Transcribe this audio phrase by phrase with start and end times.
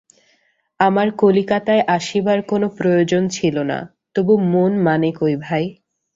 [0.79, 3.77] আমার কলিকাতায় আসিবার কোনো প্রয়োজনই ছিল না,
[4.15, 5.65] তবু মন মানে কই ভাই।